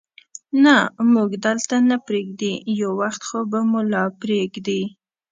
نه، 0.63 0.75
موږ 1.13 1.29
هلته 1.43 1.75
نه 1.89 1.97
پرېږدي، 2.07 2.53
یو 2.79 2.91
وخت 3.01 3.21
خو 3.27 3.39
به 3.51 3.59
مو 3.69 3.81
لا 3.91 4.03
پرېږدي. 4.21 4.81